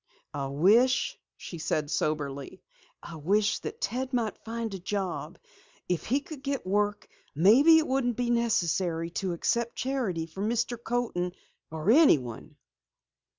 [0.33, 2.63] "I wish," she said soberly,
[3.03, 5.37] "I wish that Ted might find a job.
[5.87, 10.75] If he could get work, maybe it wouldn't be necessary to accept charity from Mr.
[10.83, 11.33] Coaten
[11.69, 12.55] or anyone!"